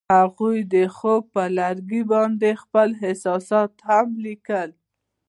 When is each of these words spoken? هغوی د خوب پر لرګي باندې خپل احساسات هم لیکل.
هغوی 0.17 0.57
د 0.73 0.75
خوب 0.95 1.21
پر 1.33 1.49
لرګي 1.59 2.01
باندې 2.11 2.49
خپل 2.63 2.89
احساسات 3.05 3.71
هم 3.87 4.07
لیکل. 4.25 4.69